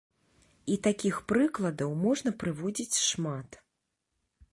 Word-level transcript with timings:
І 0.75 0.77
такіх 0.85 1.19
прыкладаў 1.31 1.91
можна 2.05 2.33
прыводзіць 2.45 3.01
шмат. 3.09 3.49